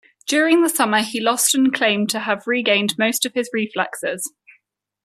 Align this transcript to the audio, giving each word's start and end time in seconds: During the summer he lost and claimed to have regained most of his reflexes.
During 0.25 0.63
the 0.63 0.69
summer 0.69 1.01
he 1.01 1.19
lost 1.21 1.53
and 1.53 1.71
claimed 1.71 2.09
to 2.09 2.21
have 2.21 2.47
regained 2.47 2.97
most 2.97 3.23
of 3.23 3.35
his 3.35 3.51
reflexes. 3.53 4.27